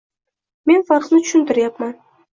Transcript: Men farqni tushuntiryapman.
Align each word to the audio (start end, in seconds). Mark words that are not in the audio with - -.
Men 0.71 0.87
farqni 0.87 1.19
tushuntiryapman. 1.27 1.97